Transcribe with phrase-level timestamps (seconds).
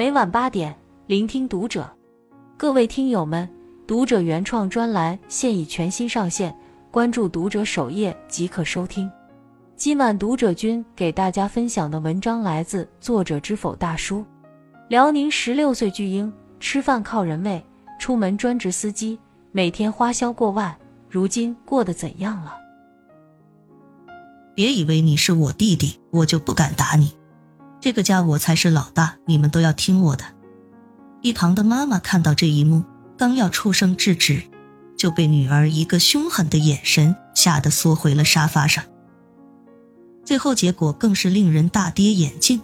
[0.00, 0.74] 每晚八点，
[1.08, 1.86] 聆听读者。
[2.56, 3.46] 各位听友们，
[3.86, 6.56] 读者原创专栏现已全新上线，
[6.90, 9.12] 关注读者首页即可收听。
[9.76, 14.24] 今晚读者君给大家分享的文章来自作者知否大叔。
[14.88, 17.62] 辽宁十六岁巨婴吃饭靠人喂，
[17.98, 19.18] 出门专职司机，
[19.52, 20.74] 每天花销过万，
[21.10, 22.56] 如今过得怎样了？
[24.54, 27.12] 别以为你是我弟弟，我就不敢打你。
[27.80, 30.24] 这个家我才是老大，你们都要听我的。
[31.22, 32.84] 一旁的妈妈看到这一幕，
[33.16, 34.42] 刚要出声制止，
[34.96, 38.84] 就被女儿一个凶狠的眼神吓得缩回了沙发上。
[40.24, 42.60] 最后结果更是令人大跌眼镜，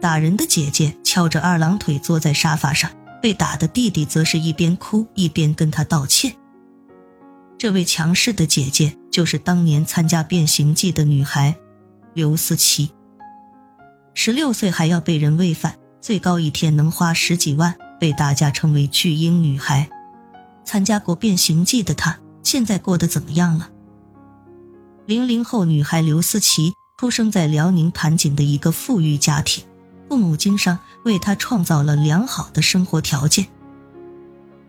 [0.00, 6.34] 打人的姐姐翘着二郎腿坐在沙发上，被打的弟弟则是一边哭一边跟他道歉。
[7.58, 11.56] 这位强势的姐姐就是当年参加变形计的女孩
[12.14, 12.90] 刘思琪。
[14.14, 19.88] 十六岁还要被人喂饭，最高一天能花十几万，被大家称为“巨婴女孩”。
[20.64, 23.70] 参加过变形计的她，现在过得怎么样了？
[25.06, 29.64] 零零后女孩刘思琪出生在辽宁盘锦的一个富裕家庭，
[30.08, 33.46] 父母经商，为她创造了良好的生活条件。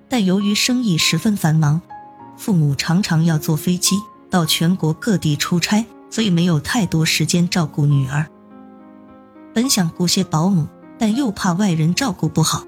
[0.10, 1.82] 但由于生意十分繁忙。
[2.36, 3.96] 父母常常要坐飞机
[4.28, 8.26] 到全国各地出差，所以没有太多时间照顾女儿。
[9.54, 12.66] 本想雇些保姆，但又怕外人照顾不好，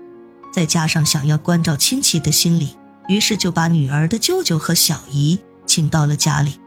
[0.53, 2.75] 再加上想要关照亲戚的心理，
[3.07, 6.59] 于是就把女儿的舅舅和小姨请到了家里。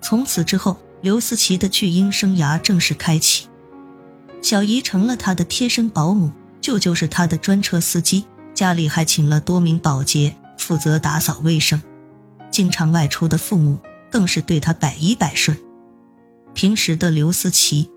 [0.00, 3.46] 从此之后，刘思琪的巨婴生涯正式开启。
[4.40, 11.80] 小姨成了她的贴身保姆，舅舅是她的专车司机，家里还请了多名保洁负责打扫卫生。
[12.50, 13.78] 经常外出的父母
[14.10, 15.56] 更是对他百依百顺。
[16.52, 17.88] 平时的刘思琪，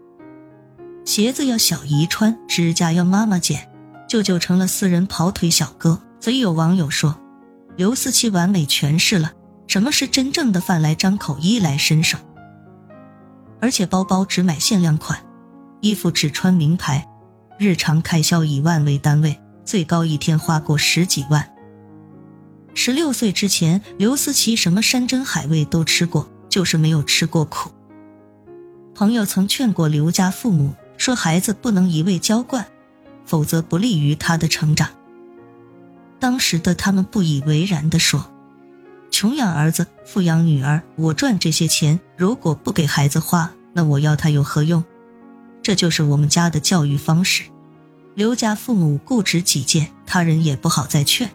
[1.06, 3.70] 鞋子要小姨穿，指甲要妈妈剪，
[4.09, 6.02] 舅舅成了私人跑腿小哥。
[6.20, 7.16] 所以有网友说，
[7.75, 9.34] 刘思琪完美诠释了
[9.68, 12.18] 什么是真正的饭来张口、衣来伸手。
[13.62, 15.24] 而且包包只买限量款，
[15.81, 17.07] 衣服只穿名牌，
[17.59, 21.47] 日常开销以万为单位，最高一天花过十几万。
[22.74, 27.72] 十六岁之前，刘思琪什么山珍海味都吃过，就是没有吃过苦。
[28.96, 32.66] 朋友曾劝过刘家父母，说孩子不能一味娇惯，
[33.25, 34.89] 否则不利于他的成长。
[36.19, 38.31] 当时的他们不以为然地说
[39.11, 44.83] ：“穷养儿子，富养女儿，我赚这些钱，如果不给孩子花，那我要他有何用？”
[45.61, 47.44] 这就是我们家的教育方式。
[48.13, 51.29] 刘家父母固执己见，他人也不好再劝。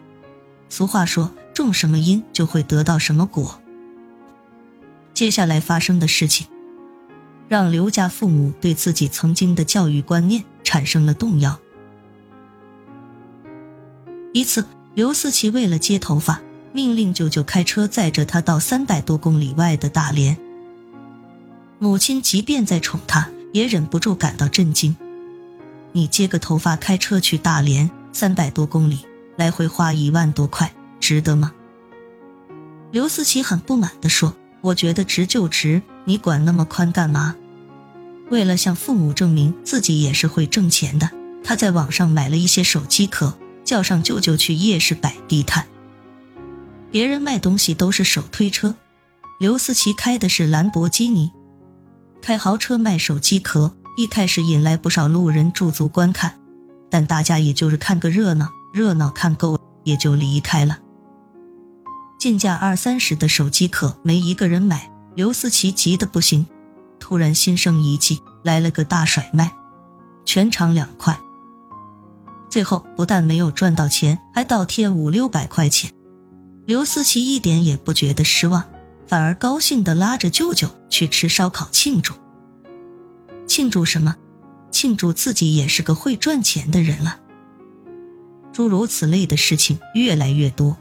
[0.67, 3.59] 俗话说：“种什么因，就会得到什么果。”
[5.13, 6.47] 接下来发生的事情，
[7.51, 11.59] 让刘家父母对自己曾经的教育观念产生了动摇。
[14.31, 16.41] 一次，刘思琪为了接头发，
[16.71, 20.37] 命令舅舅开车载着他到三百多公里外的大连。
[21.77, 24.95] 母亲即便再宠他，也忍不住感到震惊
[25.91, 28.99] ：“你接个头发开车去大连，三百多公里。”
[29.35, 31.51] 来回花一万多块，值得吗？
[32.91, 37.35] 刘思琪很不满地说：“我觉得值就值，你管那么宽干嘛？”
[38.31, 41.11] 为了向父母证明自己也是会挣钱的，
[41.43, 45.67] 他在网上买了一些手机壳，叫上舅舅去夜市摆地摊。
[46.89, 48.75] 别人卖东西都是手推车，
[49.37, 51.29] 刘思琪开的是兰博基尼，
[52.21, 56.39] 开豪车卖手机壳，一开始引来不少路人驻足观看，
[56.89, 58.47] 但大家也就是看个热闹。
[58.73, 60.79] 热闹看够，也就离开了。
[62.17, 66.47] 进价二三十的手机壳没一个人买，刘思琪急得不行，
[67.01, 69.51] 突然心生一计，来了个大甩卖，
[70.23, 71.19] 全场两块。
[72.49, 75.91] 最后不但没有赚到钱，还倒贴五六百块钱。
[76.65, 78.63] 刘思琪一点也不觉得失望，
[79.07, 82.13] 反而高兴地拉着舅舅去吃烧烤庆祝。
[83.47, 84.15] 庆祝什么？
[84.69, 87.19] 庆祝自己也是个会赚钱的人了。
[88.53, 90.77] 诸如此类的事情越来越多，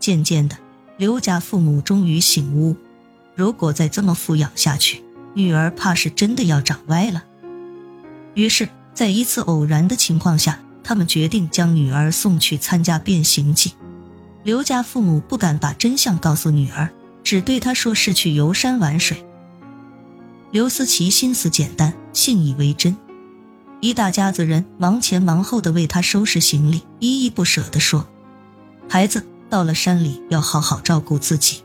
[0.00, 0.56] 渐渐的，
[0.96, 2.74] 刘家父母终于醒悟：
[3.34, 5.04] 如果再这么抚养下去，
[5.34, 7.24] 女儿怕是真的要长歪了。
[8.34, 13.74] 于是，在一次偶然的情况下，他们决定将女儿送去参加变形计。
[14.44, 16.90] 刘家父母不敢把真相告诉女儿，
[17.22, 19.24] 只对她说是去游山玩水。
[20.50, 22.96] 刘思琪心思简单，信以为真。
[23.80, 28.08] 一大家子人忙前忙后的为他收拾行李，依依不舍地说
[28.88, 31.62] ：“孩子到了山里要好好照顾自己。”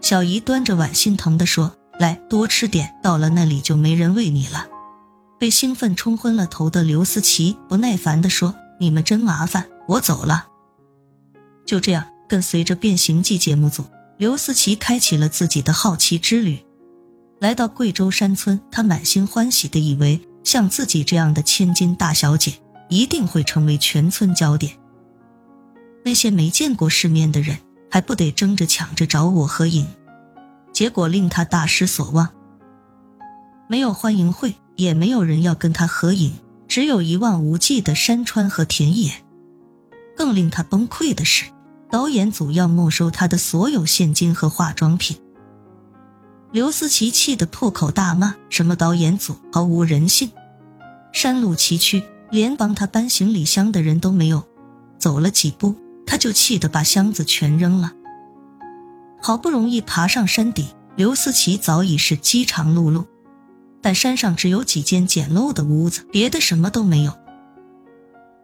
[0.00, 4.66] 小姨端着碗心疼地说：“来多吃点，到了那里就没人喂你了。”
[5.38, 10.48] 被兴奋冲昏了头的刘思琪不耐烦地说：“你们真麻烦，我走了。”
[11.64, 13.84] 就这样，跟随着《变形记》节目组，
[14.16, 16.58] 刘思琪开启了自己的好奇之旅。
[17.38, 22.54] 来到贵州山村，她满心欢喜地以为，像自己这样的千金大小姐，
[22.88, 24.72] 一定会成为全村焦点。
[26.04, 27.58] 那些没见过世面的人，
[27.88, 29.86] 还不得争着抢着找我合影？
[30.72, 32.28] 结果令他大失所望，
[33.68, 34.54] 没有欢迎会。
[34.76, 36.34] 也没有人要跟他合影，
[36.68, 39.12] 只有一望无际的山川和田野。
[40.16, 41.46] 更令他崩溃的是，
[41.90, 45.16] 导演组要没收他的所有现金和化妆品。
[46.52, 50.30] 刘思琪气得破口大骂：“什么导演组，毫无人性！
[51.12, 54.44] 山路崎岖，连帮他搬行李箱的人都没有。
[54.96, 55.74] 走了几步，
[56.06, 57.92] 他就气得把箱子全扔了。
[59.20, 60.66] 好不容易爬上山顶，
[60.96, 63.04] 刘思琪早已是饥肠辘辘。”
[63.80, 67.16] 但山上只有几间简陋的屋子，别的什么都没有。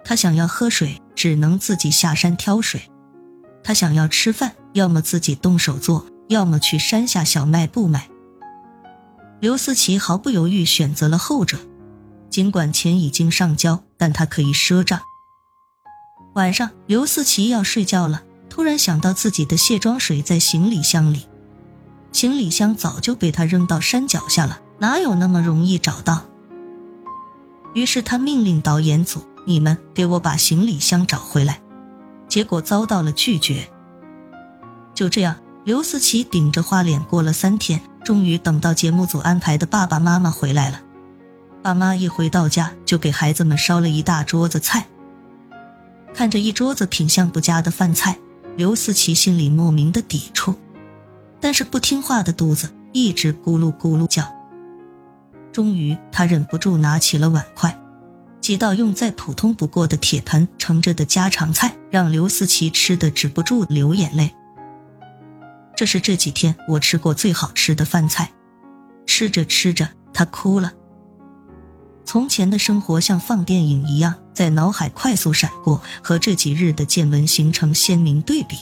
[0.04, 2.80] 他想要喝水，只能自己下山挑水；
[3.62, 8.08] 他想要吃饭，要么自己动手做，要么去山下小卖部买。
[9.40, 11.58] 刘思琪毫不犹豫选择了后者，
[12.30, 15.00] 尽管钱已经上交，但他可以赊账。
[16.34, 18.22] 晚上，刘思琪要睡觉了，
[18.54, 21.26] 突然想到自己的卸妆水在行李箱里，
[22.12, 24.60] 行李箱早就被他扔到山脚下了。
[24.78, 26.22] 哪有那么容易找到？
[27.74, 31.60] 于是他命令导演组：“你们给我把行李箱找回来。”
[32.30, 33.68] 结果遭到了拒绝。
[34.94, 35.34] 就这样，
[35.64, 40.80] 刘思琪顶着花脸过了三天，终于等到节目组安排的爸爸妈妈回来了。
[41.60, 44.86] 爸妈一回到家，就给孩子们烧了一大桌子菜。
[46.14, 48.16] 看着一桌子品相不佳的饭菜，
[48.56, 50.54] 刘思琪心里莫名的抵触，
[51.40, 54.24] 但是不听话的肚子一直咕噜咕噜叫。
[55.52, 57.76] 终于，他忍不住拿起了碗筷，
[58.40, 64.32] 几道用再普通不过的铁盆盛着的家常菜，让刘思琪吃的止不住流眼泪。
[65.76, 68.30] 这是这几天我吃过最好吃的饭菜。
[69.06, 70.72] 吃着吃着，他哭了。
[72.04, 78.58] 从前的生活像放电影一样，在脑海快速闪过，和这几日的见闻形成鲜明对比。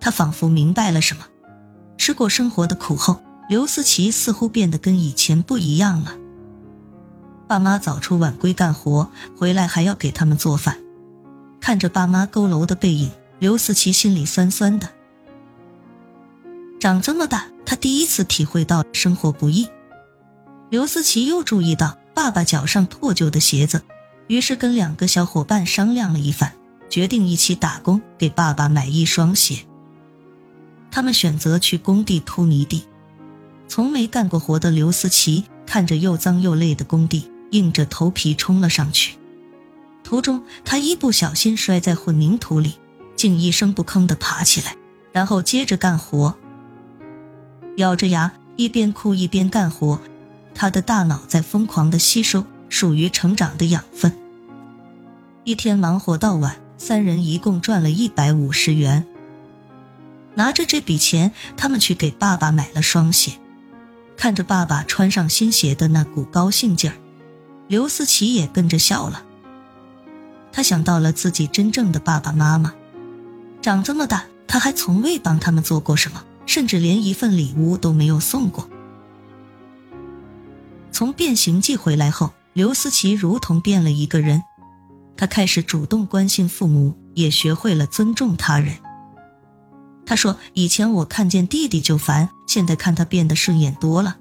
[0.00, 1.26] 他仿佛明白了什么。
[1.96, 3.20] 吃过生活的苦后。
[3.48, 6.14] 刘思琪似乎变得跟以前不一样了。
[7.46, 10.76] 爸妈早出晚归干活，回来还要给他们做饭。
[11.58, 14.90] 看着爸妈佝偻的背影，刘思琪心里酸酸的。
[16.78, 19.66] 长这么大，他第一次体会到生活不易。
[20.68, 23.84] 刘思琪又注意到爸爸脚上破旧的鞋子，
[24.26, 26.52] 于是跟两个小伙伴商量了一番，
[26.90, 29.60] 决定一起打工给爸爸买一双鞋。
[30.90, 32.84] 他们选择去工地铺泥地。
[33.68, 39.16] 从没干过活的刘思琪看着又脏又累的工地，硬着头皮冲了上去。
[40.02, 42.72] 途中，他一不小心摔在混凝土里，
[43.14, 44.74] 竟一声不吭地爬起来，
[45.12, 46.36] 然后接着干活。
[47.76, 50.00] 咬着牙，一边哭一边干活，
[50.60, 54.12] 他的大脑在疯狂地吸收属于成长的养分。
[55.44, 59.06] 一天忙活到晚，三人一共赚了一百五十元。
[60.34, 63.34] 拿着这笔钱，他们去给爸爸买了双鞋。
[64.16, 66.96] 看着爸爸穿上新鞋的那股高兴劲儿，
[67.68, 69.22] 刘思琪也跟着笑了。
[70.50, 72.74] 他想到了自己真正的爸爸妈妈，
[73.62, 78.68] 长这么大他还从未帮他们做过什么，甚至连一份礼物都没有送过。
[80.90, 84.42] 从变形记回来后，刘思琪如同变了一个人，
[85.16, 88.76] 他开始主动关心父母，也学会了尊重他人。
[90.04, 94.16] 他说：“以前我看见弟弟就烦，现在看他变得顺眼多了。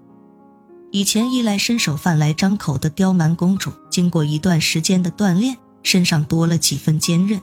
[0.91, 7.41] 以前衣来伸手饭来张口的刁蛮公主，经过一段时间的锻炼，身上多了几分坚韧。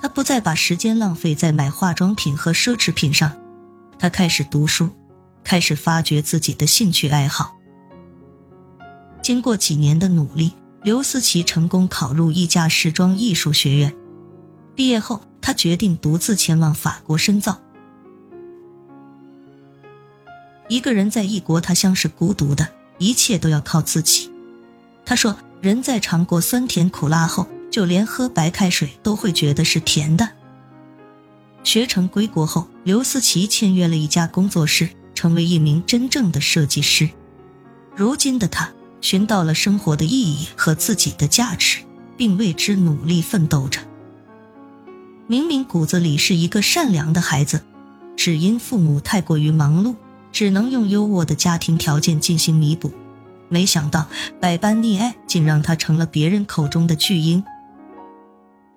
[0.00, 3.32] 他不再把时间浪费在买化妆品和奢侈品上，
[3.98, 4.90] 他开始读书，
[5.42, 7.57] 开始发掘自己的兴趣爱好。
[9.28, 13.94] 经过几年的努力，刘思琪成功考入一家时装艺术学院。
[14.74, 17.60] 毕业后。”他决定独自前往法国深造。
[20.68, 24.30] 一个人在异国他乡是孤独的，一切都要靠自己。
[25.04, 30.30] 他说：“人在尝过酸甜苦辣后，就连喝白开水都会觉得是甜的。”
[31.64, 37.10] 学成归国后，刘思琪签约了一家工作室，成为一名真正的设计师。
[37.94, 38.70] 如今的他
[39.00, 41.80] 寻到了生活的意义和自己的价值，
[42.16, 43.80] 并为之努力奋斗着。
[45.26, 47.62] 明明骨子里是一个善良的孩子，
[48.16, 49.94] 只因父母太过于忙碌，
[50.32, 52.90] 只能用优渥的家庭条件进行弥补，
[53.48, 54.06] 没想到
[54.40, 57.44] 百般溺爱，竟让他成了别人口中的巨婴。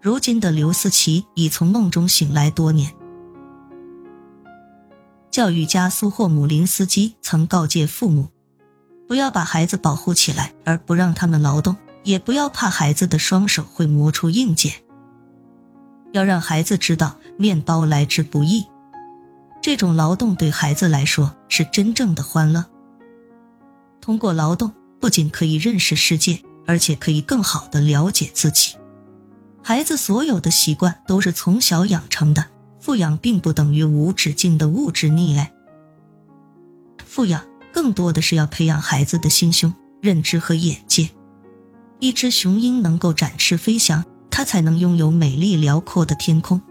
[0.01, 2.91] 如今的刘思琪已从梦中醒来多年。
[5.29, 8.27] 教育家苏霍姆林斯基曾告诫父母，
[9.11, 11.75] 不要把孩子保护起来而不让他们劳动，
[12.05, 14.71] 也不要怕孩子的双手会磨出硬茧。
[16.13, 18.65] 要让孩子知道面包来之不易，
[19.61, 22.63] 这种劳动对孩子来说是真正的欢乐。
[23.99, 28.77] 通过劳动，不仅可以认识世界，而且可以更好的了解自己。
[29.61, 32.45] 孩子所有的习惯都是从小养成的，
[32.79, 35.51] 富养并不等于无止境的物质溺爱。
[37.05, 41.09] 富养更多的是要培养孩子的心胸、认知和眼界。
[41.99, 46.61] 一只雄鹰能够展翅飞翔，它才能拥有美丽辽阔的天空。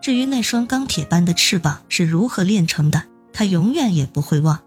[0.00, 4.60] 至于那双钢铁般的翅膀是如何炼成的，它永远也不会忘。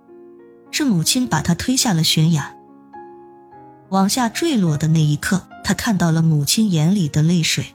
[0.72, 2.56] 是母亲把他推下了悬崖，
[3.90, 7.66] 往下坠落的那一刻，他看到了母亲眼里的泪水。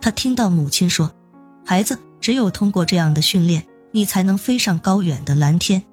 [0.00, 1.12] 他听到母亲说
[1.64, 5.84] ：“孩子，只有通过这样的训练，你才能飞上高远的蓝天，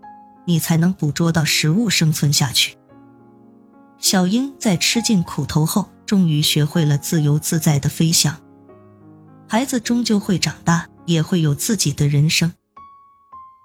[0.45, 2.77] 你才能捕捉到食物生存下去。”
[3.97, 8.37] 小鹰在吃尽苦头后，终于学会了自由自在的飞翔。
[9.47, 12.53] 孩子终究会长大，也会有自己的人生。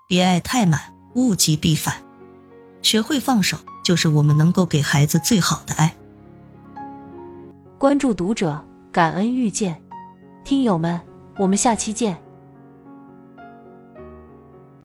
[0.09, 2.03] 别爱太满，物极必反。
[2.83, 5.95] 学会放手，就是我们能够给孩子最好的爱。
[7.77, 9.83] 关注读者，感恩遇见，
[10.45, 11.01] 听友们，
[11.37, 12.21] 我们下期见。